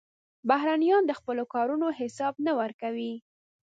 بهرنیان 0.49 1.03
د 1.07 1.11
خپلو 1.19 1.43
کارونو 1.53 1.87
حساب 1.99 2.33
نه 2.45 2.51
ورکوي. 2.59 3.13